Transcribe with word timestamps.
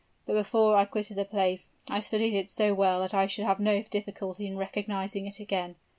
But 0.25 0.33
before 0.33 0.77
I 0.77 0.85
quitted 0.85 1.15
the 1.15 1.25
place, 1.25 1.69
I 1.87 1.99
studied 1.99 2.33
it 2.35 2.49
so 2.49 2.73
well 2.73 3.01
that 3.01 3.13
I 3.13 3.27
should 3.27 3.45
have 3.45 3.59
no 3.59 3.83
difficulty 3.83 4.47
in 4.47 4.57
recognizing 4.57 5.27
it 5.27 5.39
again. 5.39 5.75